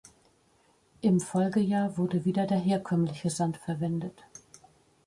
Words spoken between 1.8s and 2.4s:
wurde